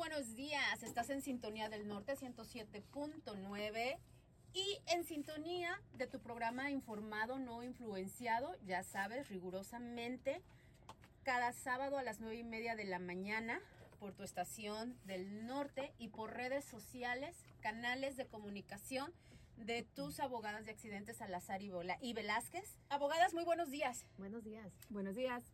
[0.00, 0.82] buenos días.
[0.82, 3.98] Estás en sintonía del norte 107.9
[4.54, 10.40] y en sintonía de tu programa Informado No Influenciado, ya sabes, rigurosamente,
[11.22, 13.60] cada sábado a las nueve y media de la mañana
[13.98, 19.12] por tu estación del norte y por redes sociales, canales de comunicación
[19.58, 22.78] de tus abogadas de accidentes Salazar y, Bola y Velázquez.
[22.88, 24.06] Abogadas, muy buenos días.
[24.16, 24.72] Buenos días.
[24.88, 25.44] Buenos días.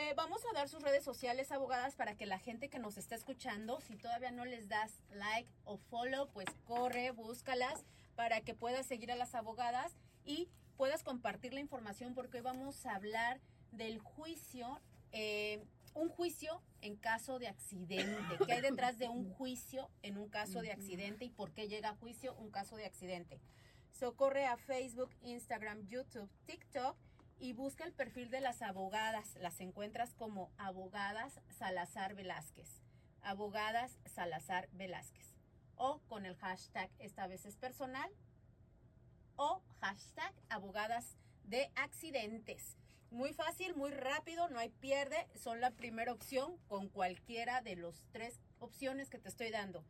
[0.00, 3.16] Eh, vamos a dar sus redes sociales, abogadas, para que la gente que nos está
[3.16, 8.86] escuchando, si todavía no les das like o follow, pues corre, búscalas para que puedas
[8.86, 13.40] seguir a las abogadas y puedas compartir la información porque hoy vamos a hablar
[13.72, 15.64] del juicio, eh,
[15.94, 18.38] un juicio en caso de accidente.
[18.46, 21.88] ¿Qué hay detrás de un juicio en un caso de accidente y por qué llega
[21.88, 23.40] a juicio un caso de accidente?
[23.90, 26.96] Socorre a Facebook, Instagram, YouTube, TikTok
[27.40, 29.36] y busca el perfil de las abogadas.
[29.40, 32.82] Las encuentras como abogadas Salazar Velázquez.
[33.22, 35.34] Abogadas Salazar Velázquez.
[35.76, 38.10] O con el hashtag esta vez es personal.
[39.36, 42.76] O hashtag abogadas de accidentes.
[43.10, 45.28] Muy fácil, muy rápido, no hay pierde.
[45.34, 49.84] Son la primera opción con cualquiera de los tres opciones que te estoy dando.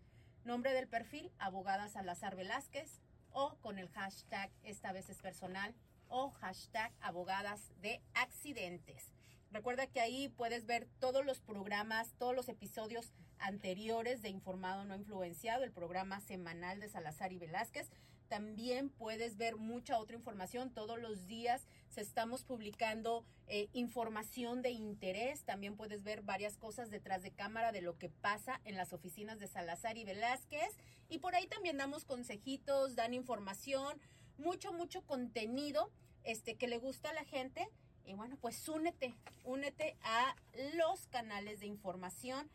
[0.45, 3.01] Nombre del perfil, abogada Salazar Velázquez.
[3.31, 5.75] O con el hashtag esta vez es personal
[6.09, 9.13] o hashtag abogadas de accidentes.
[9.51, 14.95] Recuerda que ahí puedes ver todos los programas, todos los episodios anteriores de Informado No
[14.95, 17.91] Influenciado, el programa semanal de Salazar y Velázquez.
[18.29, 20.71] También puedes ver mucha otra información.
[20.71, 25.45] Todos los días se estamos publicando eh, información de interés.
[25.45, 29.39] También puedes ver varias cosas detrás de cámara de lo que pasa en las oficinas
[29.39, 30.77] de Salazar y Velázquez.
[31.09, 33.99] Y por ahí también damos consejitos, dan información
[34.39, 35.91] mucho, mucho contenido
[36.25, 37.69] este, que le gusta a la gente.
[38.05, 40.35] Y bueno, pues únete, únete a
[40.75, 42.51] los canales de información,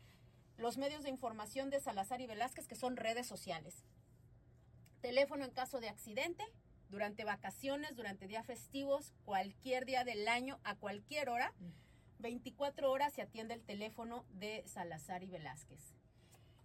[0.58, 3.84] los medios de información de Salazar y Velázquez, que son redes sociales.
[5.02, 6.44] Teléfono en caso de accidente,
[6.90, 11.54] durante vacaciones, durante días festivos, cualquier día del año, a cualquier hora.
[12.20, 15.94] 24 horas se atiende el teléfono de Salazar y Velázquez.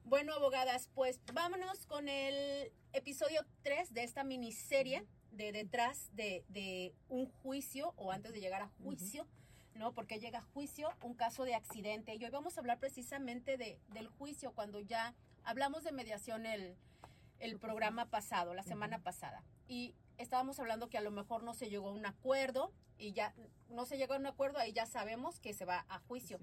[0.09, 7.27] Bueno, abogadas, pues vámonos con el episodio 3 de esta miniserie de detrás de, un
[7.27, 9.27] juicio o antes de llegar a juicio,
[9.75, 9.93] ¿no?
[9.93, 12.15] Porque llega a juicio un caso de accidente.
[12.15, 15.15] Y hoy vamos a hablar precisamente de, del juicio cuando ya
[15.45, 16.75] hablamos de mediación el,
[17.39, 19.45] el programa pasado, la semana pasada.
[19.69, 23.35] Y estábamos hablando que a lo mejor no se llegó a un acuerdo y ya
[23.69, 26.41] no se llegó a un acuerdo, ahí ya sabemos que se va a juicio.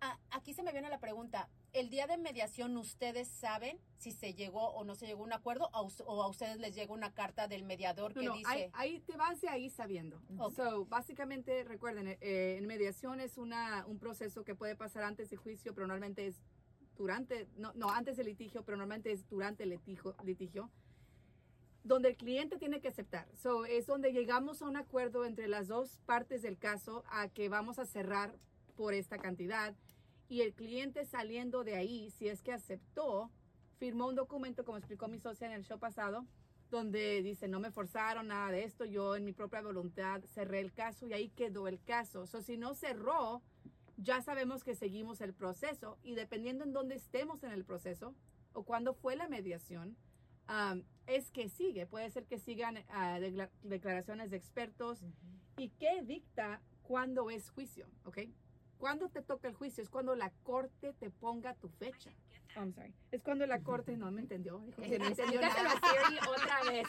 [0.00, 4.34] Ah, aquí se me viene la pregunta, el día de mediación, ¿ustedes saben si se
[4.34, 7.48] llegó o no se llegó a un acuerdo o, a ustedes les llega una carta
[7.48, 8.70] del mediador que dice...
[8.74, 10.20] Ahí, te vas de ahí sabiendo.
[10.54, 15.38] So, básicamente, recuerden, eh, en mediación es una, un proceso que puede pasar antes del
[15.38, 16.36] juicio, pero normalmente es
[16.96, 20.70] durante, no, no antes del litigio, pero normalmente es durante el litigio, litigio
[21.84, 23.26] donde el cliente tiene que aceptar.
[23.34, 27.48] So, es donde llegamos a un acuerdo entre las dos partes del caso a que
[27.48, 28.36] vamos a cerrar
[28.76, 29.74] por esta cantidad
[30.28, 33.30] y el cliente saliendo de ahí, si es que aceptó,
[33.78, 36.26] firmó un documento, como explicó mi socia en el show pasado,
[36.70, 40.72] donde dice, no me forzaron nada de esto, yo en mi propia voluntad cerré el
[40.72, 42.26] caso y ahí quedó el caso.
[42.26, 43.42] So, si no cerró,
[43.96, 48.14] ya sabemos que seguimos el proceso y dependiendo en dónde estemos en el proceso
[48.52, 49.96] o cuándo fue la mediación,
[50.48, 51.86] um, es que sigue.
[51.86, 55.02] Puede ser que sigan uh, declaraciones de expertos
[55.56, 58.18] y qué dicta cuándo es juicio, ¿ok?
[58.78, 59.82] ¿Cuándo te toca el juicio?
[59.82, 62.10] Es cuando la corte te ponga tu fecha.
[62.56, 62.94] Oh, I'm sorry.
[63.10, 64.58] Es cuando la corte no me entendió.
[64.60, 65.70] Dijo que no entendió nada.
[65.70, 66.86] Siri otra vez.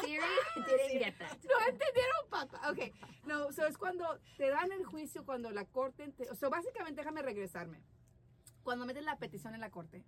[0.00, 0.20] Siri
[0.66, 1.38] didn't get that.
[1.44, 2.70] No entendieron, papá.
[2.70, 2.78] Ok.
[3.24, 6.08] No, so es cuando te dan el juicio, cuando la corte...
[6.12, 7.82] Te, o sea, básicamente, déjame regresarme.
[8.62, 10.04] Cuando metes la petición en la corte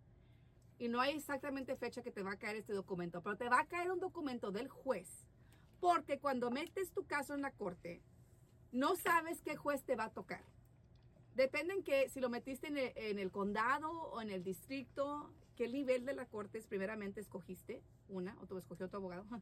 [0.78, 3.60] y no hay exactamente fecha que te va a caer este documento, pero te va
[3.60, 5.28] a caer un documento del juez.
[5.78, 8.03] Porque cuando metes tu caso en la corte,
[8.72, 10.43] no sabes qué juez te va a tocar.
[11.34, 16.05] Depende en que si lo metiste en el, condado o en el distrito, qué nivel
[16.05, 19.26] de la corte primeramente escogiste, una, o tú escogió tu abogado.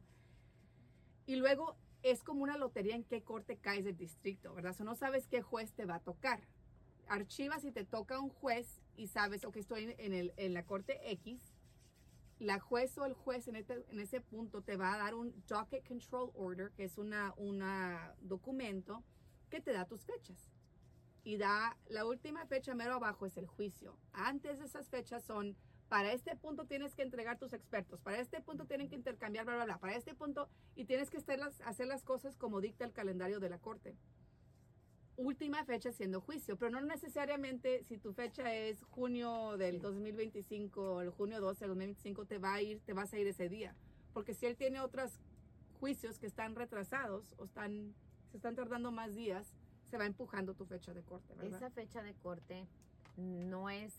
[1.27, 4.75] Y luego es como una lotería en qué corte caes del distrito, ¿verdad?
[4.79, 6.41] O no sabes qué juez te va a tocar.
[7.07, 11.39] Archivas y te toca un juez y sabes, ok, estoy en, la corte X.
[12.39, 15.31] La juez o el juez en, este, en ese punto te va a dar un
[15.47, 19.03] docket control order, que es una, una documento
[19.51, 20.51] que te da tus fechas
[21.23, 23.97] y da la última fecha mero abajo es el juicio.
[24.13, 25.55] Antes de esas fechas son,
[25.89, 29.55] para este punto tienes que entregar tus expertos, para este punto tienen que intercambiar, bla,
[29.55, 32.85] bla, bla, para este punto, y tienes que hacer las, hacer las cosas como dicta
[32.85, 33.95] el calendario de la corte.
[35.17, 41.01] última fecha siendo juicio, pero no necesariamente si tu fecha es junio del 2025 o
[41.01, 43.75] el junio 12 del 2025 te va a ir, te vas a ir ese día,
[44.13, 45.19] porque si él tiene otros
[45.79, 47.93] juicios que están retrasados o están
[48.31, 49.53] se están tardando más días,
[49.91, 51.57] se va empujando tu fecha de corte, ¿verdad?
[51.57, 52.65] Esa fecha de corte
[53.17, 53.93] no es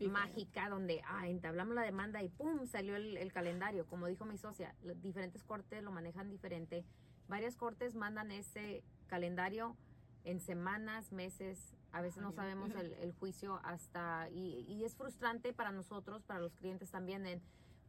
[0.00, 4.36] mágica donde ah, entablamos la demanda y pum salió el, el calendario como dijo mi
[4.36, 6.84] socia los diferentes cortes lo manejan diferente.
[7.28, 9.76] Varias cortes mandan ese calendario
[10.24, 15.52] en semanas meses a veces no sabemos el, el juicio hasta y, y es frustrante
[15.52, 17.40] para nosotros para los clientes también en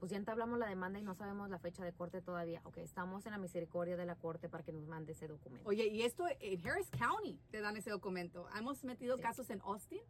[0.03, 3.25] pues ya entablamos la demanda y no sabemos la fecha de corte todavía ok estamos
[3.25, 6.25] en la misericordia de la corte para que nos mande ese documento Oye, y esto
[6.41, 8.45] en Harris County te dan ese documento.
[8.57, 9.21] Hemos metido Sí.
[9.21, 10.01] casos en Austin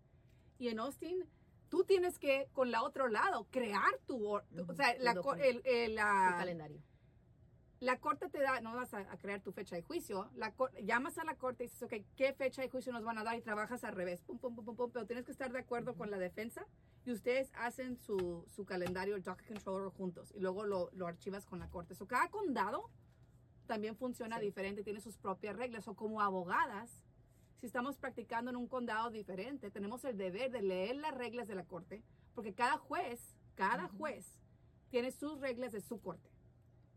[0.58, 1.24] y en Austin
[1.70, 4.28] tú tienes que, con la otro lado, crear tu...
[4.28, 6.82] or- Ujú, O sea, tu la, el- el- el la, calendario
[7.84, 10.54] la corte te da, no vas a, a crear tu fecha de juicio, la
[10.84, 13.38] llamas a la corte y dices, ok, ¿qué fecha de juicio nos van a dar?
[13.38, 15.96] Y trabajas al revés, pum, pum, pum, pum, pum, pero tienes que estar de acuerdo
[15.96, 16.66] con la defensa
[17.06, 21.46] y ustedes hacen su, su calendario, el docket controller juntos y luego lo, lo archivas
[21.46, 21.94] con la corte.
[21.96, 22.90] So, cada condado
[23.68, 24.46] también funciona Sí.
[24.46, 25.88] diferente, tiene sus propias reglas.
[25.88, 27.02] O como abogadas,
[27.60, 31.56] si estamos practicando en un condado diferente, tenemos el deber de leer las reglas de
[31.56, 32.04] la corte,
[32.36, 34.40] porque cada juez, cada juez
[34.90, 36.30] tiene sus reglas de su corte.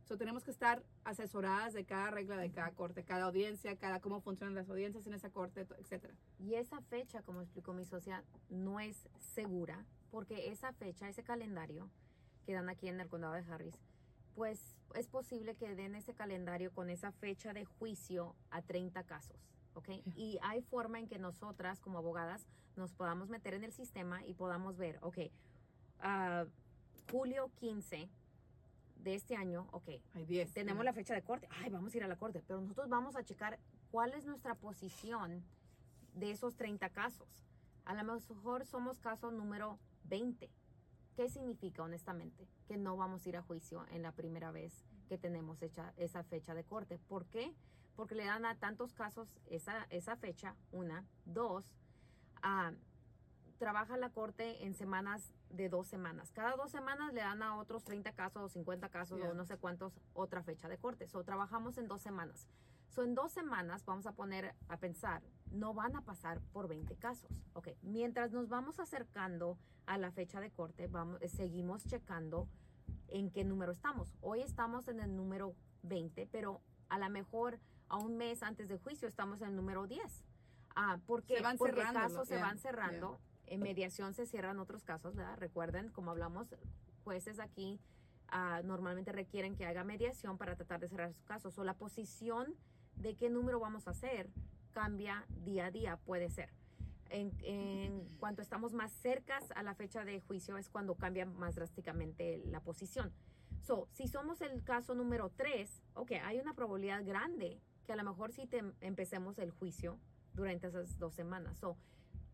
[0.06, 4.20] So, tenemos que estar asesoradas de cada regla de cada corte, cada audiencia, cada cómo
[4.20, 6.14] funcionan las audiencias en esa corte, etcétera.
[6.38, 11.90] Y esa fecha, como explicó mi socia, no es segura porque esa fecha, ese calendario
[12.44, 13.74] que dan aquí en el condado de Harris,
[14.36, 19.50] pues es posible que den ese calendario con esa fecha de juicio a 30 casos,
[19.74, 19.88] ¿ok?
[20.14, 24.34] Y hay forma en que nosotras como abogadas nos podamos meter en el sistema y
[24.34, 25.18] podamos ver, ok,
[25.98, 26.44] ah,
[27.10, 28.08] julio 15
[29.06, 30.52] de este año, ok, Hay 10.
[30.52, 33.14] tenemos la fecha de corte, ay, vamos a ir a la corte, pero nosotros vamos
[33.14, 33.56] a checar
[33.92, 35.44] cuál es nuestra posición
[36.14, 37.28] de esos 30 casos.
[37.84, 40.50] A lo mejor somos caso número 20.
[41.14, 42.48] ¿Qué significa honestamente?
[42.66, 46.24] Que no vamos a ir a juicio en la primera vez que tenemos hecha esa
[46.24, 46.98] fecha de corte.
[46.98, 47.54] ¿Por qué?
[47.94, 51.04] Porque le dan a tantos casos esa, esa fecha, una.
[51.24, 51.72] Dos,
[52.42, 52.72] ah,
[53.56, 56.30] trabaja la corte en semanas de dos semanas.
[56.32, 59.30] Cada dos semanas le dan a otros 30 casos o 50 casos Yeah.
[59.30, 61.06] o no sé cuántos otra fecha de corte.
[61.08, 62.48] So, trabajamos en dos semanas.
[62.88, 66.96] So, en dos semanas vamos a poner a pensar, no van a pasar por 20
[66.96, 67.30] casos.
[67.54, 72.48] Ok, mientras nos vamos acercando a la fecha de corte, vamos, eh, seguimos checando
[73.08, 74.14] en qué número estamos.
[74.20, 77.58] Hoy estamos en el número 20, pero a lo mejor
[77.88, 80.24] a un mes antes del juicio estamos en el número 10.
[80.74, 83.18] Ah, porque, Se van porque cerrando, casos se yeah, van cerrando.
[83.46, 85.36] En mediación se cierran otros casos, ¿verdad?
[85.38, 86.54] Recuerden, como hablamos,
[87.04, 87.80] jueces aquí
[88.28, 91.58] ah, normalmente requieren que haga mediación para tratar de cerrar sus casos.
[91.58, 92.54] O la posición
[92.96, 94.30] de qué número vamos a hacer
[94.72, 96.50] cambia día a día, puede ser.
[97.08, 101.54] En, en cuanto estamos más cercas a la fecha de juicio es cuando cambia más
[101.54, 103.12] drásticamente la posición.
[103.62, 108.04] So, si somos el caso número 3, ok, hay una probabilidad grande que a lo
[108.04, 108.48] mejor sí
[108.80, 109.98] empecemos el juicio
[110.34, 111.58] durante esas dos semanas.
[111.58, 111.76] So,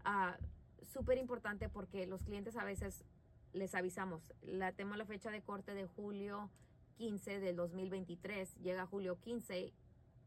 [0.05, 0.37] ah,
[0.84, 3.05] súper importante porque los clientes a veces
[3.52, 6.50] les avisamos, la tenemos la fecha de corte de julio
[6.96, 9.73] 15 del 2023, llega julio 15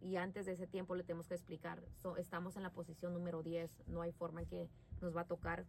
[0.01, 3.41] y antes de ese tiempo le tenemos que explicar, so, estamos en la posición número
[3.41, 4.69] 10, no hay forma en que
[5.01, 5.65] nos va a tocar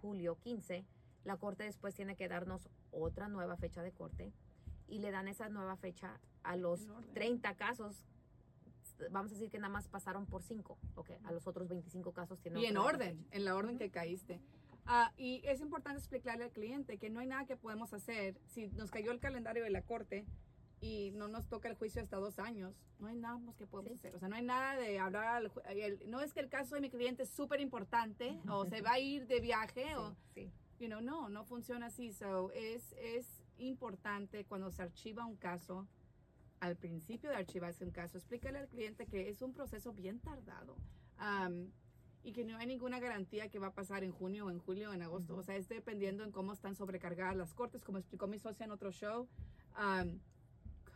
[0.00, 0.84] julio 15,
[1.24, 4.32] la corte después tiene que darnos otra nueva fecha de corte
[4.88, 7.14] y le dan esa nueva fecha a los En orden.
[7.14, 8.04] 30 casos,
[9.10, 12.40] vamos a decir que nada más pasaron por 5, ok, a los otros 25 casos
[12.40, 13.36] tienen Y en orden, fecha.
[13.36, 14.40] en la orden que caíste.
[14.86, 18.40] Ah, y es importante explicarle al cliente que no hay nada que podemos hacer.
[18.48, 20.24] Si nos cayó el calendario de la corte
[20.80, 23.92] y no nos toca el juicio hasta dos años, no hay nada más que podemos
[23.92, 23.98] Sí.
[23.98, 24.16] hacer.
[24.16, 26.80] O sea, no hay nada de hablar al el- no es que el caso de
[26.80, 30.52] mi cliente es súper importante o se va a ir de viaje o, Sí, sí.
[30.80, 32.12] you know, no, no funciona así.
[32.12, 33.26] So, es, es
[33.58, 35.86] importante cuando se archiva un caso,
[36.60, 40.76] al principio de archivarse un caso, explícale al cliente que es un proceso bien tardado
[42.22, 44.90] y que no hay ninguna garantía que va a pasar en junio o en julio
[44.90, 45.36] o en agosto.
[45.36, 48.70] O sea, es dependiendo en cómo están sobrecargadas las cortes, como explicó mi socia en
[48.72, 49.26] otro show.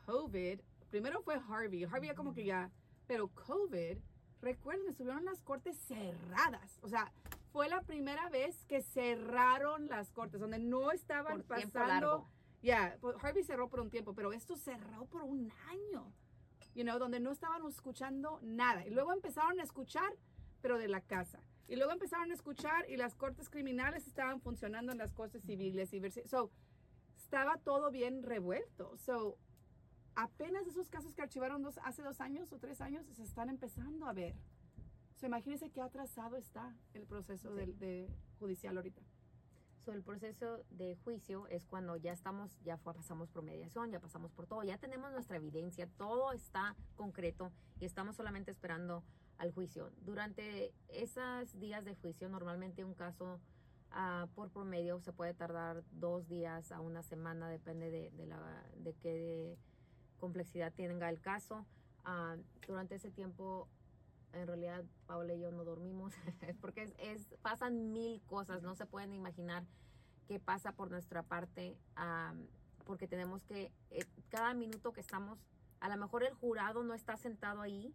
[0.07, 2.71] COVID, primero fue Harvey, Harvey ya como que ya,
[3.07, 3.97] pero COVID,
[4.43, 6.79] recuerden, estuvieron las cortes cerradas.
[6.83, 7.11] O sea,
[7.53, 12.29] fue la primera vez que cerraron las cortes, donde no estaban Por pasando.
[12.65, 16.11] Ya, pues, Harvey cerró por un tiempo, pero esto cerró por un año.
[16.75, 18.87] You know, donde no estaban escuchando nada.
[18.87, 20.11] Y luego empezaron a escuchar,
[20.63, 21.41] pero de la casa.
[21.69, 25.93] Y luego empezaron a escuchar y las cortes criminales estaban funcionando en las cortes civiles.
[25.93, 26.51] Y so,
[27.19, 28.97] estaba todo bien revuelto.
[28.97, 29.37] So,
[30.15, 34.07] apenas esos casos que archivaron dos, hace dos años o tres años se están empezando
[34.07, 34.35] a ver.
[35.17, 39.03] So, imagínense qué atrasado está el proceso del de judicial ahorita.
[39.85, 44.33] So, el proceso de juicio es cuando ya estamos, ya pasamos por mediación, ya pasamos
[44.33, 49.05] por todo, ya tenemos nuestra evidencia, todo está concreto y estamos solamente esperando
[49.37, 49.91] al juicio.
[50.01, 53.41] Durante esos días de juicio, normalmente un caso
[53.91, 58.95] ah, por promedio se puede tardar dos días a una semana, depende de, la, de
[58.95, 59.59] qué
[60.19, 61.67] complejidad tenga el caso.
[62.07, 62.37] Ah,
[62.67, 63.69] durante ese tiempo,
[64.35, 66.13] en realidad, Paola y yo no dormimos
[66.61, 69.65] porque es, es- pasan mil cosas, no se pueden imaginar
[70.27, 72.47] qué pasa por nuestra parte, am,
[72.85, 75.39] porque tenemos que, eh, cada minuto que estamos,
[75.81, 77.95] a lo mejor el jurado no está sentado ahí,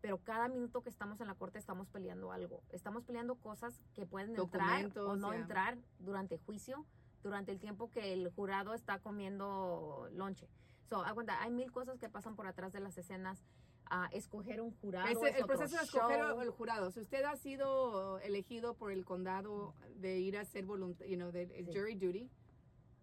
[0.00, 2.62] pero cada minuto que estamos en la corte estamos peleando algo.
[2.70, 6.86] Estamos peleando cosas que pueden entrar o no entrar durante juicio,
[7.24, 10.48] durante el tiempo que el jurado está comiendo lonche.
[10.88, 13.44] So, aguanta, hay mil cosas que pasan por atrás de las escenas.
[13.90, 15.08] Ah, escoger un jurado.
[15.08, 16.90] Ese- es el proceso de escoger el jurado.
[16.90, 21.30] Si usted ha sido elegido por el condado de ir a hacer voluntario, you know,
[21.30, 21.72] de Sí.
[21.72, 22.30] jury duty,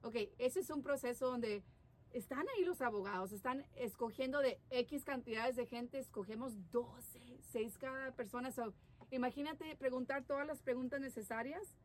[0.04, 1.64] ok, ese es un proceso donde
[2.12, 8.12] están ahí los abogados, están escogiendo de X cantidades de gente, escogemos 12, 6 cada
[8.12, 8.52] persona.
[8.52, 8.74] So,
[9.12, 11.76] imagínate preguntar todas las preguntas necesarias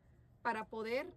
[0.41, 1.13] para poder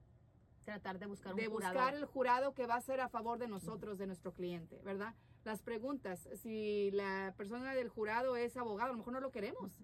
[0.65, 1.75] Tratar de buscar un de jurado.
[1.75, 5.15] buscar el jurado que va a ser a favor de nosotros, de nuestro cliente, ¿verdad?
[5.45, 9.77] Las preguntas, si la persona del jurado es abogado, a lo mejor no lo queremos,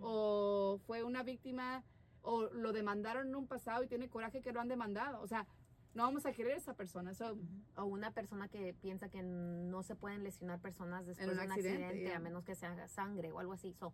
[0.00, 1.82] o fue una víctima,
[2.22, 5.46] o lo demandaron en un pasado y tiene coraje que lo han demandado, o sea,
[5.94, 7.14] no vamos a querer a esa persona.
[7.14, 7.36] So,
[7.76, 11.52] o una persona que piensa que no se pueden lesionar personas después un de un
[11.52, 13.72] accidente, a menos que sea sangre o algo así.
[13.74, 13.92] So,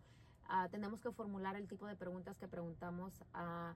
[0.48, 3.74] ah, tenemos que formular el tipo de preguntas que preguntamos a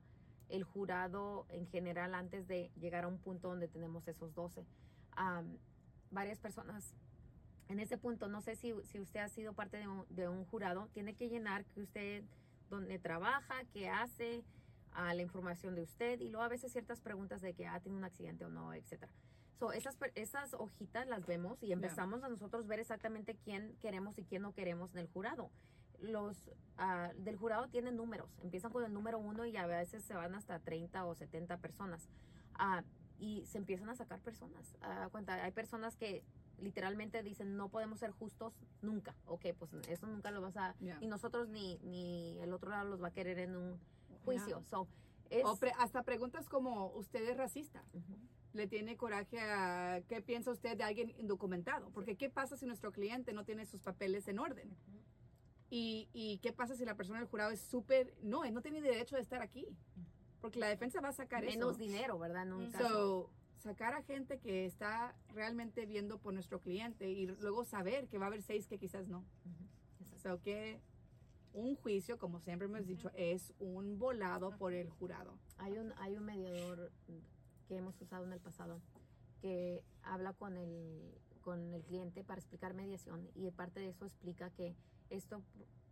[0.49, 4.67] el jurado en general antes de llegar a un punto donde tenemos esos 12.
[5.13, 5.59] Am,
[6.11, 6.93] varias personas
[7.71, 10.45] en ese punto, no sé si, si usted ha sido parte de un, de un
[10.45, 12.25] jurado, tiene que llenar que usted,
[12.69, 14.43] dónde trabaja, qué hace,
[14.93, 17.99] a la información de usted y luego a veces ciertas preguntas de que ha tenido
[17.99, 19.13] un accidente o no, etcétera.
[19.61, 24.25] So, esas, esas hojitas las vemos y empezamos a nosotros ver exactamente quién queremos y
[24.25, 25.49] quién no queremos en el jurado.
[26.01, 30.15] Los ah, del jurado tienen números, empiezan con el número uno y a veces se
[30.15, 32.09] van hasta 30 o 70 personas.
[32.55, 32.83] Ah,
[33.21, 34.77] y se empiezan a sacar personas.
[34.81, 36.25] Ah, cuenta, hay personas que
[36.61, 39.15] literalmente dicen no podemos ser justos nunca.
[39.27, 40.75] Ok, pues eso nunca lo vas a...
[40.79, 40.99] Yeah.
[41.01, 43.81] Y nosotros ni, ni el otro lado los va a querer en un
[44.25, 44.63] juicio.
[44.63, 44.89] So,
[45.31, 47.83] es, o pre- hasta preguntas como, ¿usted es racista?
[48.53, 51.91] ¿Le tiene coraje a qué piensa usted de alguien indocumentado?
[51.91, 54.77] Porque ¿qué pasa si nuestro cliente no tiene sus papeles en orden?
[55.71, 58.15] ¿Y, y qué pasa si la persona del jurado es súper...
[58.23, 59.69] No, no tiene derecho de estar aquí.
[60.41, 61.79] Porque la defensa va a sacar menos eso.
[61.79, 62.47] dinero, ¿verdad?
[62.73, 62.89] Caso.
[62.89, 68.19] So, sacar a gente que está realmente viendo por nuestro cliente y luego saber que
[68.19, 69.19] va a haber seis que quizás no.
[69.19, 70.19] Ujú.
[70.23, 70.81] So, que
[71.53, 75.39] un juicio, como siempre hemos dicho, es un volado por el jurado.
[75.59, 76.91] Hay un, hay un mediador
[77.69, 78.81] que hemos usado en el pasado
[79.41, 84.51] que habla con el, con el cliente para explicar mediación y parte de eso explica
[84.51, 84.75] que
[85.09, 85.43] esto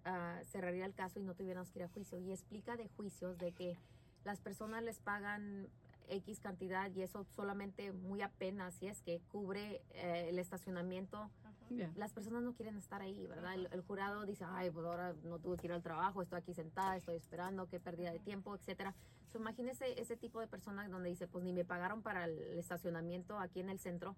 [0.04, 2.18] ah, cerraría el caso y no tuviéramos que ir a juicio.
[2.18, 3.76] Y explica de juicios de que
[4.24, 5.68] las personas les pagan
[6.10, 11.30] X cantidad y eso solamente muy apenas, si es que cubre eh, el estacionamiento
[11.70, 11.92] Yeah.
[11.96, 13.54] las personas no quieren estar ahí, ¿verdad?
[13.54, 16.54] El, el jurado dice, ay, pues ahora no tuve que ir al trabajo, estoy aquí
[16.54, 18.94] sentada, estoy esperando, qué pérdida de tiempo, etcétera.
[19.30, 23.38] So, imagínese ese tipo de personas donde dice, pues ni me pagaron para el estacionamiento
[23.38, 24.16] aquí en el centro,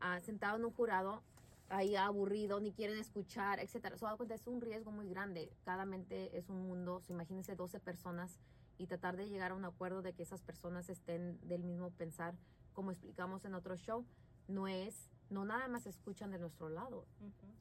[0.00, 1.22] ah, sentado en un jurado,
[1.68, 3.96] ahí aburrido, ni quieren escuchar, etcétera.
[3.96, 5.50] So, da cuenta, es un riesgo muy grande.
[5.64, 7.00] Cada mente es un mundo.
[7.00, 8.38] So, imagínense 12 personas
[8.78, 12.34] y tratar de llegar a un acuerdo de que esas personas estén del mismo pensar,
[12.72, 14.04] como explicamos en otro show,
[14.48, 17.06] no es, no nada más escuchan de nuestro lado.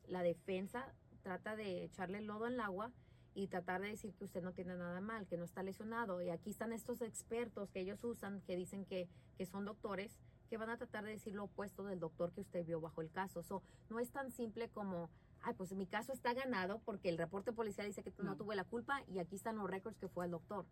[0.07, 2.91] La defensa trata de echarle lodo en el agua
[3.35, 6.21] y tratar de decir que usted no tiene nada mal, que no está lesionado.
[6.21, 10.17] Y aquí están estos expertos que ellos usan, que dicen que, que son doctores,
[10.49, 13.09] que van a tratar de decir lo opuesto del doctor que usted vio bajo el
[13.11, 13.41] caso.
[13.41, 15.09] So, no es tan simple como,
[15.41, 18.35] ay, pues mi caso está ganado porque el reporte policial dice que no No.
[18.37, 20.65] tuve la culpa y aquí están los récords que fue el doctor.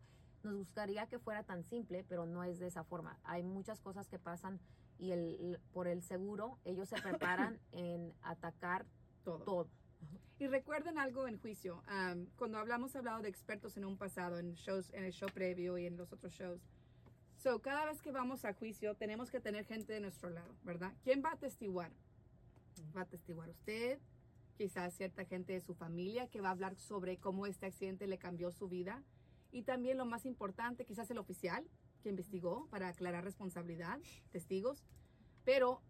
[0.44, 3.20] Nos gustaría que fuera tan simple, pero no es de esa forma.
[3.24, 4.60] Hay muchas cosas que pasan
[4.98, 8.86] y el, por el seguro ellos se preparan en atacar
[9.24, 9.44] Todo.
[9.44, 9.68] todo.
[10.40, 11.84] Y recuerden algo en juicio.
[12.36, 15.86] cuando hablamos hablado de expertos en un pasado, en shows, en el show previo y
[15.86, 16.62] en los otros shows.
[17.38, 20.94] So, cada vez que vamos a juicio, tenemos que tener gente de nuestro lado, ¿verdad?
[21.04, 21.92] ¿Quién va a testiguar?
[22.96, 24.00] Va a testiguar usted,
[24.58, 28.18] quizás cierta gente de su familia que va a hablar sobre cómo este accidente le
[28.18, 29.04] cambió su vida.
[29.52, 31.68] Y también lo más importante, quizás el oficial
[32.02, 34.00] que investigó para aclarar responsabilidad,
[34.32, 34.84] testigos.
[35.44, 35.82] Pero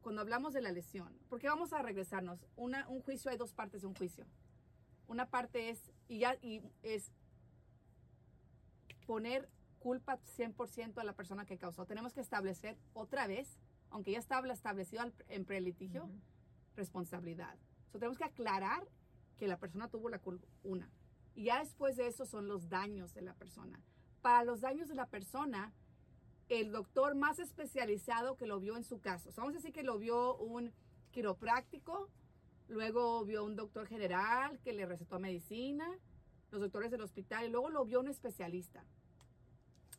[0.00, 3.82] cuando hablamos de la lesión, porque vamos a regresarnos, Una, un juicio hay dos partes
[3.82, 4.26] de un juicio.
[5.06, 7.12] Una parte es, y ya, y es
[9.06, 11.84] poner culpa 100% a la persona que causó.
[11.84, 13.58] Tenemos que establecer otra vez,
[13.90, 16.20] aunque ya estaba establecido en prelitigio, Ujú.
[16.74, 17.58] responsabilidad.
[17.92, 18.88] So, tenemos que aclarar
[19.36, 20.90] que la persona tuvo la culpa, una.
[21.34, 23.80] Y ya después de eso son los daños de la persona.
[24.22, 25.72] Para los daños de la persona,
[26.48, 29.32] el doctor más especializado que lo vio en su caso.
[29.32, 30.72] So, vamos a decir que lo vio un
[31.10, 32.08] quiropráctico,
[32.68, 35.88] luego vio un doctor general que le recetó medicina,
[36.50, 38.84] los doctores del hospital, y luego lo vio un especialista,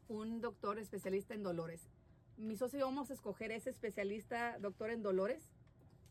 [0.07, 1.89] un doctor especialista en dolores.
[2.37, 5.49] Mi socio vamos a escoger ese especialista, doctor en dolores,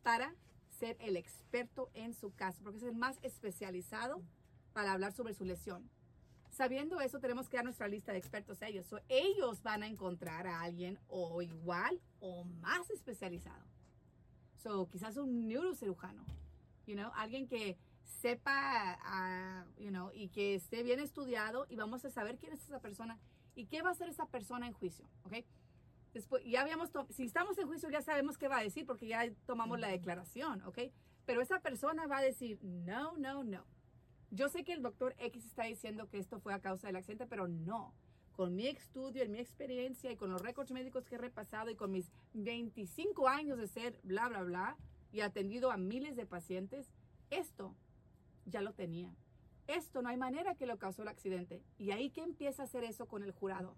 [0.02, 0.34] para
[0.68, 4.22] ser el experto en su caso, porque es el más especializado
[4.74, 5.88] para hablar sobre su lesión.
[6.50, 8.86] Sabiendo eso, tenemos que dar nuestra lista de expertos a ellos.
[8.86, 13.64] So, ellos van a encontrar a alguien o igual o más especializado.
[14.62, 16.24] So, quizás un neurocirujano,
[16.86, 22.04] you know, alguien que sepa, ah, you know, y que esté bien estudiado y vamos
[22.04, 23.18] a saber quién es esa persona
[23.54, 25.44] y qué va a hacer esa persona en juicio, ¿ok?
[26.12, 29.28] Después, ya habíamos, si estamos en juicio ya sabemos qué va a decir porque ya
[29.46, 30.78] tomamos la declaración, ¿ok?
[31.26, 33.64] Pero esa persona va a decir, no, no, no.
[34.34, 37.24] Yo sé que el doctor X está diciendo que esto fue a causa del accidente,
[37.24, 37.94] pero no.
[38.32, 41.76] Con mi estudio, en mi experiencia y con los récords médicos que he repasado y
[41.76, 44.76] con mis 25 años de ser bla, bla, bla
[45.12, 46.90] y atendido a miles de pacientes,
[47.30, 47.76] esto
[48.44, 49.14] ya lo tenía.
[49.68, 51.62] Esto no hay manera que lo causó el accidente.
[51.78, 53.76] Y ahí que empieza a hacer eso con el jurado,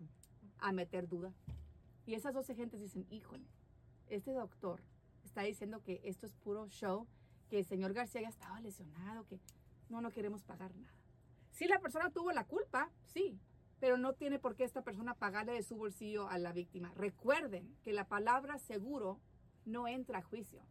[0.58, 1.34] a meter duda.
[2.06, 3.44] Y esas 12 gentes dicen, híjole,
[4.08, 4.80] este doctor
[5.22, 7.06] está diciendo que esto es puro show,
[7.50, 9.38] que el señor García ya estaba lesionado, que
[9.88, 10.95] no, no queremos pagar nada.
[11.50, 13.40] Si la persona tuvo la culpa, sí,
[13.81, 16.93] pero no tiene por qué esta persona pagarle de su bolsillo a la víctima.
[16.95, 19.21] Recuerden que la palabra seguro
[19.64, 20.62] no entra a juicio.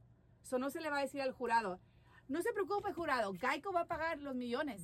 [0.44, 1.80] Eso no se le va a decir al jurado,
[2.28, 4.82] no se preocupe jurado, Geico va a pagar los millones.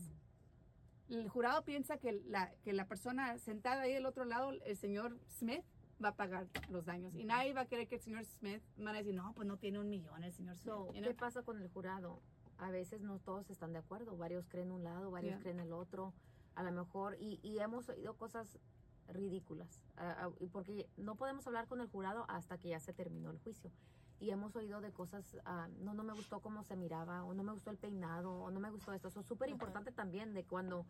[1.10, 5.18] El jurado piensa que la, que la persona sentada ahí del otro lado, el señor
[5.28, 5.64] Smith,
[6.04, 7.16] va a pagar los daños.
[7.16, 9.58] Y nadie va a querer que el señor Smith van a decir, no, pues no
[9.58, 10.65] tiene un millón el señor Smith.
[10.65, 10.91] So?
[10.94, 12.22] ¿Qué pasa con el jurado?
[12.62, 14.15] A veces no todos están de acuerdo.
[14.15, 15.41] Varios creen un lado, varios Yeah.
[15.41, 16.13] creen el otro.
[16.56, 18.60] A lo mejor, y, y hemos oído cosas
[19.08, 19.82] ridículas.
[19.97, 23.39] ah, y porque no podemos hablar con el jurado hasta que ya se terminó el
[23.39, 23.71] juicio.
[24.19, 27.41] Y hemos oído de cosas, ah, no, no me gustó cómo se miraba, o no
[27.43, 29.08] me gustó el peinado, o no me gustó esto.
[29.08, 30.86] Eso es súper importante también de cuando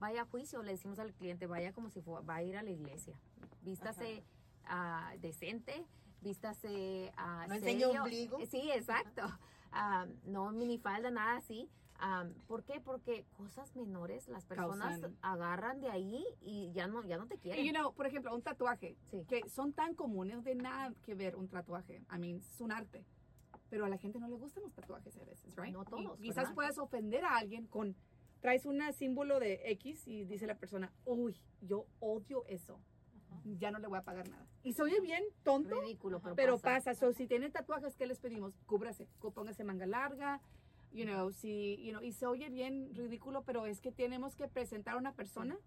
[0.00, 2.62] vaya a juicio, le decimos al cliente, vaya como si fue, va a ir a
[2.62, 3.14] la iglesia.
[3.62, 4.24] Vístase
[4.64, 5.86] ah, decente,
[6.20, 7.90] vístase ah, No serio.
[7.92, 8.38] ombligo.
[8.46, 9.22] Sí, exacto.
[9.72, 11.68] Ah, no minifalda, nada así.
[12.04, 12.80] Ah, ¿Por qué?
[12.80, 17.38] Porque cosas menores las personas Causan- agarran de ahí y ya no, ya no te
[17.38, 17.64] quieren.
[17.64, 19.24] Y, you know, por ejemplo, un tatuaje, Sí.
[19.28, 22.02] que son tan comunes, tiene nada que ver un tatuaje.
[22.12, 23.04] I mean, es un arte.
[23.70, 25.72] Pero a la gente no le gustan los tatuajes a veces, right?
[25.72, 27.94] No todos, Y quizás puedas ofender a alguien con,
[28.40, 32.80] traes un símbolo de X y dice la persona, uy, yo odio eso.
[33.58, 34.46] Ya no le voy a pagar nada.
[34.62, 36.90] Y se oye bien tonto, Ridículo, pero, pero pasa.
[36.90, 36.94] pasa.
[36.94, 38.54] So, si tiene tatuajes, ¿qué les pedimos?
[38.66, 40.40] Cúbrase, póngase manga larga,
[40.92, 44.48] you know, si, you know, y se oye bien ridículo, pero es que tenemos que
[44.48, 45.58] presentar a una persona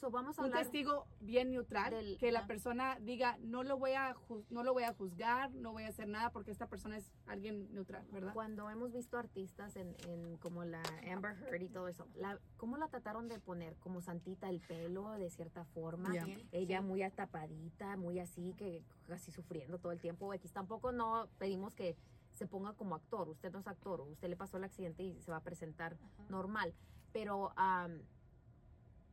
[0.00, 2.48] So, vamos a un hablar testigo bien neutral del- que la ajá.
[2.48, 4.14] persona diga no lo voy a
[4.50, 7.72] no lo voy a juzgar no voy a hacer nada porque esta persona es alguien
[7.72, 12.06] neutral verdad cuando hemos visto artistas en, en como la Amber Heard y todo eso,
[12.16, 13.76] la, ¿cómo la trataron de poner?
[13.76, 16.12] Como santita el pelo, de cierta forma.
[16.12, 16.26] Ya.
[16.52, 20.32] Ella muy atapadita, muy así, que casi sufriendo todo el tiempo.
[20.34, 21.96] X tampoco no pedimos que
[22.32, 23.28] se ponga como actor.
[23.28, 25.96] Usted no es actor, usted le pasó el accidente y se va a presentar
[26.28, 26.74] normal.
[27.12, 28.00] Pero am,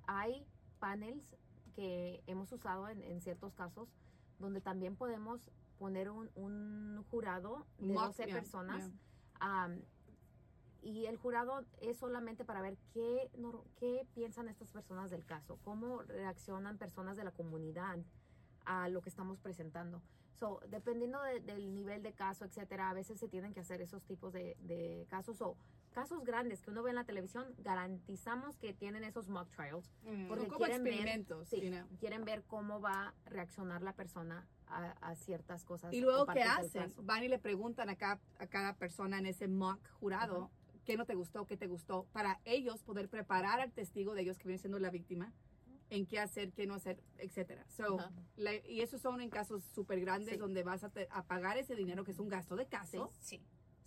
[0.08, 0.46] hay
[0.86, 1.36] panels
[1.76, 3.88] que hemos usado en, en ciertos casos
[4.40, 5.40] donde también podemos
[5.78, 9.64] poner un, un jurado de Mock, 12 yeah, personas yeah.
[9.64, 9.82] am,
[10.82, 15.60] y el jurado es solamente para ver qué, nor- qué piensan estas personas del caso,
[15.64, 18.00] cómo reaccionan personas de la comunidad
[18.66, 20.02] a lo que estamos presentando.
[20.34, 24.02] So, dependiendo de- del nivel de caso, etcétera, a veces se tienen que hacer esos
[24.04, 25.56] tipos de, de casos o
[25.92, 30.28] casos grandes que uno ve en la televisión, garantizamos que tienen esos mock trials Mm,
[30.28, 31.88] porque son como quieren ver- experimentos Sí, you know.
[32.00, 35.94] quieren ver cómo va a reaccionar la persona a, a ciertas cosas.
[35.94, 39.48] y luego qué hacen van y le preguntan a cada, a cada persona en ese
[39.48, 40.50] mock jurado
[40.86, 44.38] qué no te gustó qué te gustó para ellos poder preparar al testigo de ellos
[44.40, 45.34] que viene siendo la víctima
[45.90, 47.66] en qué hacer, qué no hacer, etcétera.
[47.68, 48.12] So, Ajá.
[48.38, 50.38] la- y esos son en casos súper grandes Sí.
[50.38, 53.12] donde vas a, te- a pagar ese dinero que es un gasto de caso.
[53.20, 53.42] Sí.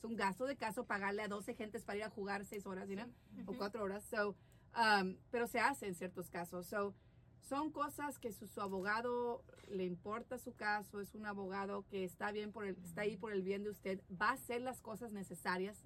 [0.05, 2.91] Es un gasto de caso pagarle a 12 gentes para ir a jugar 6 horas,
[2.91, 3.09] you know,
[3.47, 4.05] o 4 horas.
[4.05, 4.37] So,
[4.77, 6.67] um, pero se hace en ciertos casos.
[6.67, 6.95] So,
[7.41, 12.33] son cosas que su, su abogado le importa su caso, es un abogado que está
[12.33, 15.11] bien por el, está ahí por el bien de usted, va a hacer las cosas
[15.13, 15.83] necesarias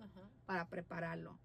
[0.47, 1.39] para prepararlo.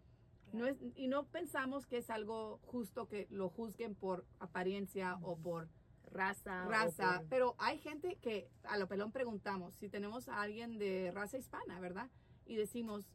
[0.51, 5.37] No es, y no pensamos que es algo justo que lo juzguen por apariencia o
[5.37, 5.69] por
[6.11, 6.65] Raza.
[6.65, 11.11] raza, por- pero hay gente que a lo pelón preguntamos si tenemos a alguien de
[11.11, 12.09] raza hispana, ¿verdad?
[12.45, 13.05] Y decimos,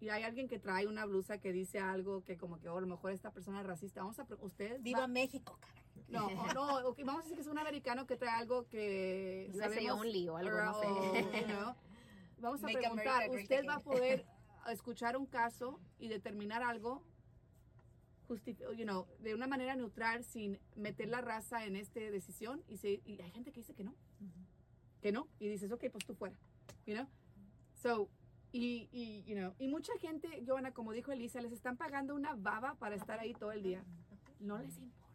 [0.00, 2.80] y hay alguien que trae una blusa que dice algo que como que oh, a
[2.80, 5.82] lo mejor esta persona es racista, vamos a, pre- usted Viva va- México, cara.
[6.08, 9.50] no, o no, ok, vamos a decir que es un americano que trae algo que
[9.54, 10.86] sabemos, only o algo, no sé.
[10.86, 11.74] o, you know,
[12.38, 14.26] vamos a Make preguntar, usted va a poder
[14.70, 17.02] escuchar un caso y determinar algo
[18.76, 23.00] you know, de una manera neutral sin meter la raza en esta decisión y, se-
[23.04, 23.94] y hay gente que dice que no,
[25.00, 26.36] que no y dices, ok, pues tú fuera,
[26.86, 27.06] you know,
[27.74, 28.08] so
[28.56, 32.34] y, y, you know, y mucha gente, Joana, como dijo Elisa, les están pagando una
[32.34, 33.84] baba para estar ahí todo el día.
[34.40, 35.06] No les importa.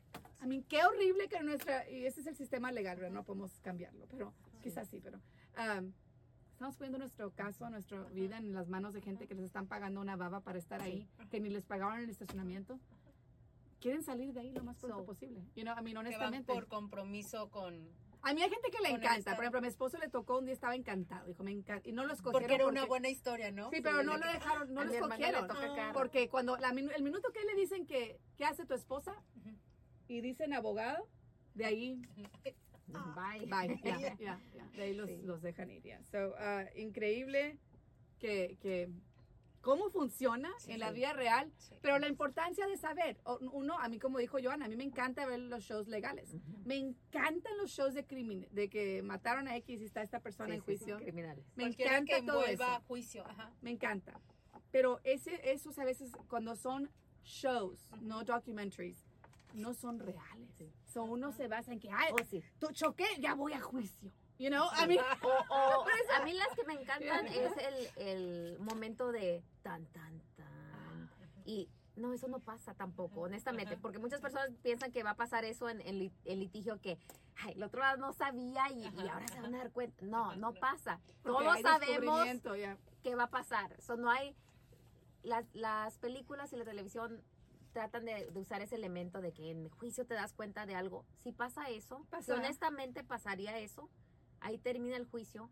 [0.44, 3.14] I mean, qué horrible que nuestra, y ese es el sistema legal, ¿verdad?
[3.14, 5.20] No podemos cambiarlo, pero quizás sí, pero
[5.58, 5.92] um,
[6.54, 10.02] estamos poniendo nuestro caso, nuestra vida en las manos de gente que les están pagando
[10.02, 12.80] una baba para estar ahí, que ni les pagaron el estacionamiento.
[13.80, 15.42] Quieren salir de ahí lo más pronto So- posible.
[15.56, 16.54] You know, I mean, Que van honestamente.
[16.54, 17.88] por compromiso con...
[18.24, 19.16] A mí hay gente que le encanta.
[19.18, 19.36] Estado.
[19.36, 21.28] Por ejemplo, a mi esposo le tocó un día, estaba encantado.
[21.28, 21.88] Dijo, me encanta.
[21.90, 22.42] Y no lo escogieron.
[22.42, 23.70] Porque era una porque- buena historia, ¿no?
[23.72, 25.48] Sí, pero no de lo que- dejaron, no lo escogieron.
[25.48, 25.92] toca Ah.
[25.94, 29.14] Porque cuando la el minuto que le dicen que, ¿qué hace tu esposa?
[29.38, 29.50] Ujú.
[30.08, 31.08] Y dicen abogado,
[31.56, 32.02] de ahí,
[32.88, 33.46] Bye.
[33.48, 35.22] bye, ya, ya, ya, de ahí los, Sí.
[35.24, 35.82] los dejan ir.
[36.12, 37.58] So, ah, increíble
[38.20, 38.90] que, que,
[39.62, 40.72] cómo funciona Sí.
[40.74, 41.76] en la vida real, Sí.
[41.82, 43.20] pero la importancia de saber,
[43.52, 46.36] uno, a mí como dijo Joana, a mí me encanta ver los shows legales.
[46.66, 50.50] Me encantan los shows de crimen, de que mataron a X y está esta persona
[50.50, 50.98] Sí, en juicio.
[50.98, 51.46] sí, criminales.
[51.56, 52.64] Me Cualquiera encanta que todo eso.
[52.64, 53.52] a juicio, ajá.
[53.62, 54.20] Me encanta.
[54.72, 56.90] Pero ese, esos a veces cuando son
[57.24, 59.06] shows, no documentaries,
[59.54, 60.50] no son reales.
[60.86, 62.42] So uno se basa en que, ay, Oh, sí.
[62.58, 64.12] tú choqué, ya voy a juicio.
[64.42, 65.86] You know, I mean, O, o-
[66.18, 67.46] a mí las que me encantan Yeah.
[67.46, 71.10] es el, el momento de tan, tan, tan.
[71.46, 75.46] Y no, eso no pasa tampoco, honestamente, porque muchas personas piensan que va a pasar
[75.46, 76.98] eso en, en litigio que,
[77.36, 80.04] ay, el otro lado no sabía y, ahora se van a dar cuenta.
[80.06, 81.00] No, no pasa.
[81.22, 82.26] porque Todos sabemos
[82.58, 82.78] ya.
[83.04, 83.80] qué va a pasar.
[83.80, 84.36] So, no hay,
[85.22, 87.22] las, las películas y la televisión
[87.74, 91.06] tratan de, de usar ese elemento de que en juicio te das cuenta de algo.
[91.20, 93.90] Si pasa eso, si honestamente pasaría eso,
[94.42, 95.50] ahí termina el juicio,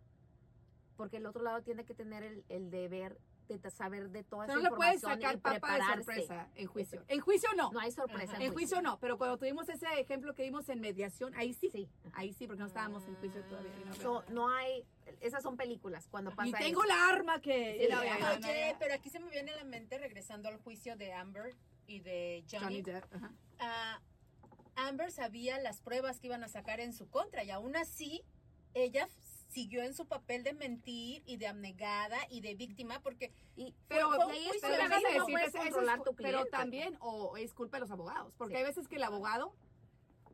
[0.98, 3.20] porque el otro lado tiene que tener el, el deber
[3.58, 5.96] de saber de toda O sea, esa no le puedes información sacar y papa de
[5.96, 7.04] sorpresa en juicio.
[7.08, 7.72] En juicio no.
[7.72, 8.34] No hay sorpresa.
[8.34, 8.44] Ajá.
[8.44, 11.70] en juicio no, pero cuando tuvimos ese ejemplo que vimos en mediación, ahí sí.
[11.72, 11.90] Sí.
[12.14, 13.72] Ahí sí, porque no estábamos en juicio todavía.
[13.72, 14.86] know, So, no hay,
[15.20, 16.94] esas son películas cuando pasa y tengo eso.
[16.94, 17.88] la arma que...
[17.90, 21.56] Sí, Oye, pero aquí se me viene a la mente, regresando al juicio de Amber
[21.88, 23.06] y de Johnny Johnny, Depp.
[23.60, 24.00] ah,
[24.76, 28.24] Amber sabía las pruebas que iban a sacar en su contra y aún así
[28.74, 29.08] ella
[29.50, 34.10] siguió en su papel de mentir y de abnegada y de víctima porque Y, Pero,
[34.14, 35.58] fue un y ahí juicio es pero que a legal, veces no déjame puedes decirte,
[35.60, 36.38] ese es controlar cu- tu cliente.
[36.38, 38.58] Pero también, o es culpa de los abogados, porque Sí.
[38.60, 39.54] hay veces que el abogado,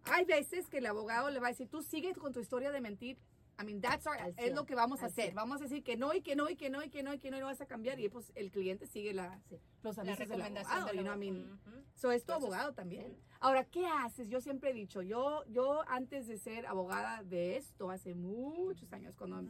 [0.04, 2.82] hay veces que el abogado le va a decir, tú sigues con tu historia de
[2.82, 3.18] mentir.
[3.58, 5.34] I mean, that's our- es lo que vamos a hacer.
[5.34, 7.20] Vamos a decir que no, y que no, y que no, y que no, y
[7.20, 8.00] que no, y no vas a cambiar.
[8.00, 9.58] Y pues el cliente sigue la, Sí.
[9.82, 10.88] los la avisos del recomendación abogado.
[10.88, 11.84] del you know, I mean, Ujú.
[11.96, 13.18] So, es tu Entonces, abogado también.
[13.40, 14.28] Ahora, ¿qué haces?
[14.28, 19.16] Yo siempre he dicho, yo, yo antes de ser abogada de esto, hace muchos años,
[19.16, 19.42] cuando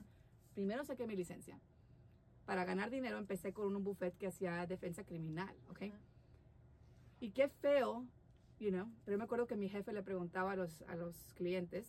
[0.53, 1.59] primero saqué mi licencia,
[2.45, 5.81] para ganar dinero empecé con un buffet que hacía defensa criminal, ¿ok?
[5.83, 5.99] Ajá.
[7.19, 8.05] Y qué feo,
[8.59, 11.15] you know, pero yo me acuerdo que mi jefe le preguntaba a los, a los
[11.33, 11.87] clientes,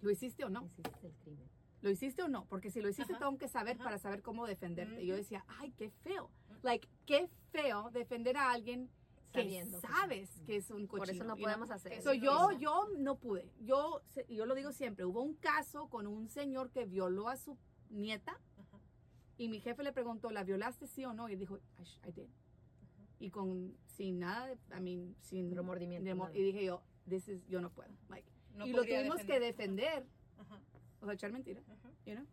[0.00, 0.70] ¿lo hiciste o no?
[1.02, 1.48] El crimen.
[1.82, 2.46] ¿Lo hiciste o no?
[2.46, 3.20] Porque si lo hiciste, Ajá.
[3.24, 3.84] tengo que saber Ajá.
[3.84, 5.02] para saber cómo defenderte.
[5.02, 6.30] Y yo decía, ay, qué feo.
[6.62, 8.90] Like, qué feo defender a alguien
[9.32, 10.98] que Sabiendo que- sabes que es un cochino.
[11.06, 12.22] Por eso no podemos hacer Eso So, eso.
[12.24, 13.50] yo, yo no pude.
[13.60, 15.04] Yo, yo lo digo siempre.
[15.04, 17.56] Hubo un caso con un señor que violó a su
[17.90, 18.80] nieta Ajá.
[19.36, 21.28] y mi jefe le preguntó, ¿la violaste sí o no?
[21.28, 22.28] Y dijo, I, I did.
[23.18, 26.36] Y con, sin nada, I mean, sin Remordimiento, remor- nada.
[26.38, 27.90] y dije yo, this is, yo no puedo.
[28.08, 30.02] Like, No y lo tuvimos que defender.
[30.02, 30.06] defender,
[30.38, 30.60] Ajá,
[31.00, 31.90] o sea, echar mentira, ajá.
[32.06, 32.26] you know,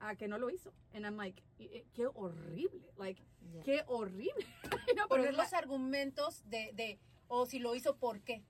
[0.00, 0.72] a que no lo hizo.
[0.94, 3.62] And I'm like, eh, qué horrible, like, Ya.
[3.62, 4.46] qué horrible.
[4.86, 8.42] Pero Poner es la- los argumentos de, de o si lo hizo, ¿por qué?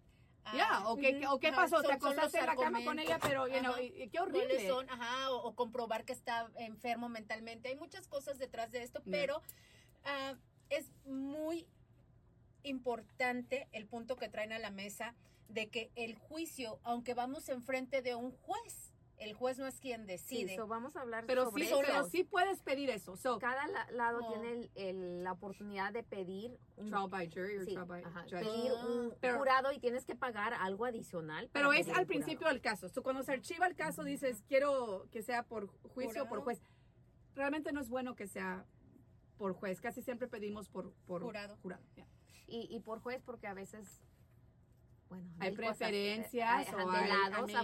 [0.45, 2.57] Ah, Ya, o qué, ujú, o qué ajá, pasó, te son los acostaste en la
[2.57, 3.83] cama con ella, pero, you know, Ajá.
[3.83, 4.69] y- y qué ¿Cuáles horrible.
[4.69, 4.89] son?
[4.91, 7.69] Ajá, o, o comprobar que está enfermo mentalmente.
[7.69, 9.11] Hay muchas cosas detrás de esto, Ya.
[9.11, 9.43] pero
[10.05, 10.35] ah,
[10.71, 11.67] es muy
[12.63, 15.15] importante el punto que traen a la mesa
[15.51, 20.01] de que el juicio, aunque vamos enfrente de un juez, el juez no es quien
[20.03, 20.57] Sí, decide.
[20.57, 21.81] so vamos a hablar Pero sobre sí, eso.
[21.85, 23.17] pero sí puedes pedir eso.
[23.19, 27.59] So, Cada la- lado tiene el- el- la oportunidad de pedir un, trial by jury
[27.59, 28.41] or sí, trial by ajá, judge.
[28.41, 31.51] pedir un Pero- jurado y tienes que pagar algo adicional.
[31.53, 32.89] Pero es al principio del caso.
[32.89, 36.63] So, cuando se archiva el caso, dices, quiero que sea por juicio o por juez.
[37.35, 38.65] Realmente no es bueno que sea
[39.37, 39.83] por juez.
[39.83, 41.59] Casi siempre pedimos por, por Jurado.
[41.63, 42.07] jurado yeah.
[42.47, 44.01] Y, y por juez, porque a veces,
[45.11, 47.59] bueno, Hay cosas, preferencias eh, o hay- oiga, ese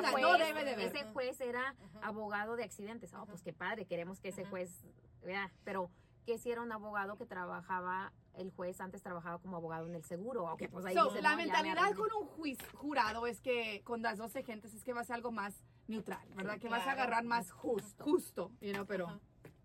[0.00, 3.12] no juez, debe de ese juez era abogado de accidentes.
[3.12, 4.84] Oh, pues qué padre, queremos que ese juez,
[5.22, 5.90] vea, pero
[6.24, 10.04] que si era un abogado que trabajaba, el juez antes trabajaba como abogado en el
[10.04, 10.56] seguro.
[10.70, 14.18] Pues ahí So, dice, la no, mentalidad con un juiz- jurado es que con las
[14.18, 16.54] 12 gentes es que va a ser algo más neutral, ¿verdad?
[16.54, 18.04] Sí, que vas a agarrar más Justo.
[18.04, 19.20] justo, you know, pero.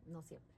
[0.07, 0.56] No siempre.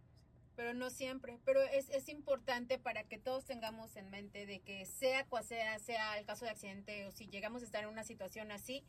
[0.60, 1.39] Pero no siempre.
[1.45, 5.80] Pero es, es importante para que todos tengamos en mente de que sea cual sea,
[5.80, 8.84] sea el caso de accidente o si llegamos a estar en una situación así,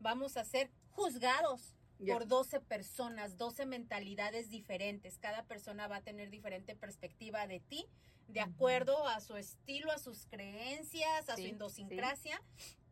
[0.00, 5.18] vamos a ser juzgados por 12 personas, 12 mentalidades diferentes.
[5.18, 7.86] Cada persona va a tener diferente perspectiva de ti,
[8.26, 12.42] de acuerdo a su estilo, a sus creencias, a Sí, su idiosincrasia.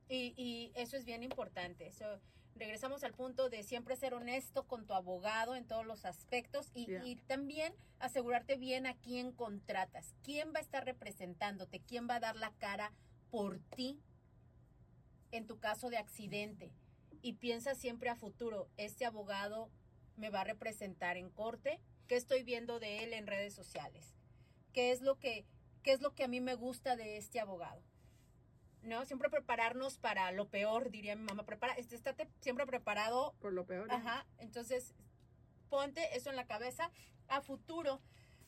[0.09, 1.89] Y, y eso es bien importante.
[1.89, 2.21] Eso,
[2.57, 6.87] regresamos al punto de siempre ser honesto con tu abogado en todos los aspectos y,
[6.87, 7.05] Yeah.
[7.07, 12.21] y también asegurarte bien a quién contratas, quién va a estar representándote, quién va a
[12.21, 12.93] dar la cara
[13.31, 14.01] por ti
[15.31, 16.73] en tu caso de accidente.
[17.23, 19.71] Y piensa siempre a futuro, este abogado
[20.17, 24.15] me va a representar en corte, ¿qué estoy viendo de él en redes sociales?
[24.73, 25.47] ¿Qué es lo que,
[25.83, 27.83] qué es lo que a mí me gusta de este abogado?
[28.83, 29.05] ¿No?
[29.05, 31.45] Siempre prepararnos para lo peor, diría mi mamá.
[31.45, 33.35] Prepara, este, estate siempre preparado.
[33.41, 33.89] por lo peor.
[33.91, 33.95] ¿eh?
[33.95, 34.27] Ajá.
[34.39, 34.95] Entonces,
[35.69, 36.91] ponte eso en la cabeza
[37.29, 38.01] a futuro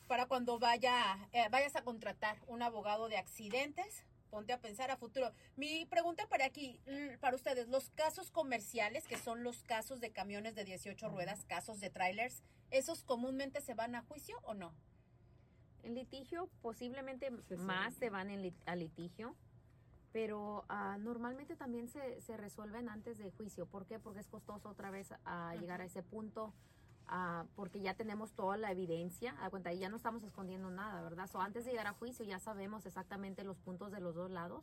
[0.08, 4.04] para cuando vaya, eh, vayas a contratar un abogado de accidentes.
[4.30, 5.32] Ponte a pensar a futuro.
[5.54, 6.80] Mi pregunta para aquí,
[7.20, 11.78] para ustedes, los casos comerciales, que son los casos de camiones de 18 ruedas, casos
[11.78, 14.74] de trailers, ¿esos comúnmente se van a juicio o no?
[15.84, 19.36] En litigio, posiblemente más se van en lit- a litigio,
[20.14, 23.66] pero ah, normalmente también se, se resuelven antes de juicio.
[23.66, 23.98] ¿Por qué?
[23.98, 26.55] Porque es costoso otra vez a llegar a ese punto,
[27.09, 31.03] ah, porque ya tenemos toda la evidencia, a cuenta, y ya no estamos escondiendo nada,
[31.03, 31.27] ¿verdad?
[31.27, 34.62] So, antes de llegar a juicio ya sabemos exactamente los puntos de los dos lados.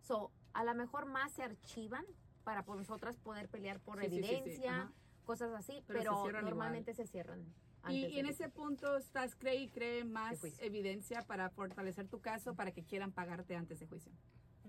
[0.00, 2.06] So, a lo mejor más se archivan
[2.42, 4.92] para por nosotras poder pelear por Sí, sí, sí, sí, evidencia,
[5.26, 7.40] cosas así, Pero se pero, cierran normalmente se cierran.
[7.40, 12.22] Y, antes y en ese punto estás cree y cree más evidencia para fortalecer tu
[12.22, 14.10] caso para que quieran pagarte antes de juicio.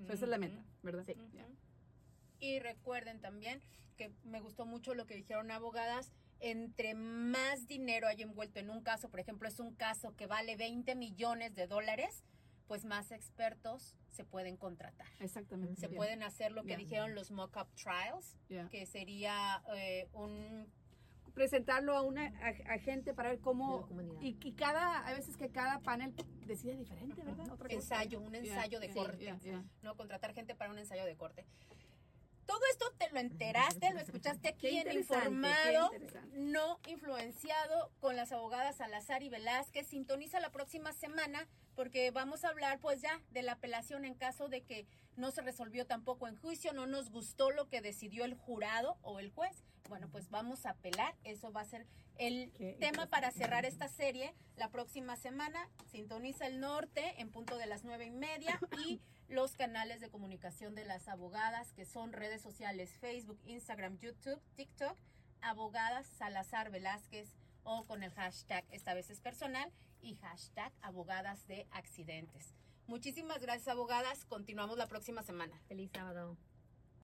[0.05, 1.03] So, esa es la meta, ¿verdad?
[1.05, 1.15] Sí.
[1.33, 1.47] Yeah.
[2.39, 3.61] Y recuerden también
[3.97, 6.11] que me gustó mucho lo que dijeron abogadas.
[6.39, 10.55] Entre más dinero hay envuelto en un caso, por ejemplo, es un caso que vale
[10.55, 12.23] 20 millones de dólares,
[12.67, 15.07] pues más expertos se pueden contratar.
[15.19, 15.81] Exactamente.
[15.81, 16.77] Se yeah, pueden hacer lo que Yeah.
[16.77, 18.69] dijeron los mock-up trials, yeah.
[18.69, 20.71] que sería eh, un...
[21.37, 23.87] Presentarlo a una a, a gente para ver cómo
[24.21, 26.11] y, y cada a veces que cada panel
[26.47, 27.45] decide diferente, ¿verdad?
[27.51, 27.75] Otra cosa.
[27.75, 29.35] Ensayo, un Yeah, ensayo de yeah, corte.
[29.43, 29.63] yeah.
[29.83, 29.95] ¿no?
[29.95, 31.45] Contratar gente para un ensayo de corte.
[32.47, 35.91] Todo esto te lo enteraste, lo escuchaste aquí en Informado,
[36.33, 39.85] no influenciado con las abogadas Salazar y Velázquez.
[39.87, 41.45] Sintoniza la próxima semana
[41.75, 45.41] porque vamos a hablar pues ya de la apelación en caso de que no se
[45.41, 49.63] resolvió tampoco en juicio, no nos gustó lo que decidió el jurado o el juez.
[49.87, 51.85] Bueno, pues vamos a apelar, eso va a ser
[52.17, 55.69] el tema para cerrar esta serie la próxima semana.
[55.91, 60.75] Sintoniza el norte en punto de las nueve y media y los canales de comunicación
[60.75, 64.97] de las abogadas que son redes sociales Facebook, Instagram, YouTube, TikTok,
[65.41, 69.71] abogadas Salazar Velázquez o con el hashtag esta vez es personal
[70.01, 72.53] y hashtag abogadas de accidentes.
[72.87, 75.59] Muchísimas gracias abogadas, continuamos la próxima semana.
[75.67, 76.37] Feliz sábado.